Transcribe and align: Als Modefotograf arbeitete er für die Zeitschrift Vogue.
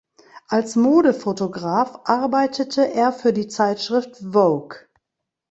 Als 0.47 0.75
Modefotograf 0.77 1.99
arbeitete 2.05 2.91
er 2.91 3.13
für 3.13 3.33
die 3.33 3.47
Zeitschrift 3.49 4.17
Vogue. 4.31 4.75